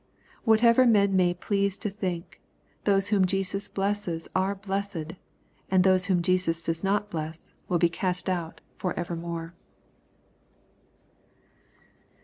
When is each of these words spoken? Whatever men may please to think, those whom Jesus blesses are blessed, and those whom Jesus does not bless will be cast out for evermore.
Whatever 0.45 0.87
men 0.87 1.15
may 1.15 1.35
please 1.35 1.77
to 1.77 1.91
think, 1.91 2.41
those 2.85 3.09
whom 3.09 3.23
Jesus 3.25 3.67
blesses 3.67 4.27
are 4.33 4.55
blessed, 4.55 5.13
and 5.69 5.83
those 5.83 6.05
whom 6.05 6.23
Jesus 6.23 6.63
does 6.63 6.83
not 6.83 7.11
bless 7.11 7.53
will 7.69 7.77
be 7.77 7.87
cast 7.87 8.27
out 8.27 8.61
for 8.79 8.97
evermore. 8.99 9.53